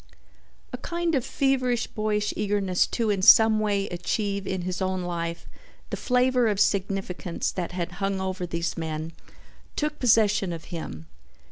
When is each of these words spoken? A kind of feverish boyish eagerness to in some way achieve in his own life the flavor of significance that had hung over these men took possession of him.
A 0.73 0.79
kind 0.79 1.13
of 1.13 1.23
feverish 1.23 1.85
boyish 1.85 2.33
eagerness 2.35 2.87
to 2.87 3.11
in 3.11 3.21
some 3.21 3.59
way 3.59 3.87
achieve 3.89 4.47
in 4.47 4.63
his 4.63 4.81
own 4.81 5.03
life 5.03 5.47
the 5.91 5.95
flavor 5.95 6.47
of 6.47 6.59
significance 6.59 7.51
that 7.51 7.73
had 7.73 7.91
hung 8.01 8.19
over 8.19 8.47
these 8.47 8.75
men 8.75 9.13
took 9.75 9.99
possession 9.99 10.51
of 10.53 10.63
him. 10.73 11.05